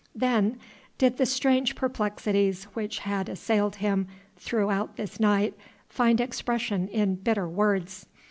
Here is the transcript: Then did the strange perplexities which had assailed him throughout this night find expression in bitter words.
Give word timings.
Then 0.15 0.57
did 0.97 1.17
the 1.17 1.27
strange 1.27 1.75
perplexities 1.75 2.63
which 2.73 2.97
had 2.97 3.29
assailed 3.29 3.75
him 3.75 4.07
throughout 4.35 4.95
this 4.95 5.19
night 5.19 5.53
find 5.89 6.19
expression 6.19 6.87
in 6.87 7.13
bitter 7.17 7.47
words. 7.47 8.07